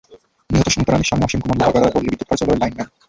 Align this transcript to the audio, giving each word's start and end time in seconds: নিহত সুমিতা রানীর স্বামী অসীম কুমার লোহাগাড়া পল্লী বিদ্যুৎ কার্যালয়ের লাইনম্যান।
নিহত 0.51 0.67
সুমিতা 0.73 0.91
রানীর 0.91 1.07
স্বামী 1.09 1.23
অসীম 1.27 1.39
কুমার 1.41 1.57
লোহাগাড়া 1.59 1.93
পল্লী 1.93 2.09
বিদ্যুৎ 2.11 2.27
কার্যালয়ের 2.29 2.61
লাইনম্যান। 2.61 2.87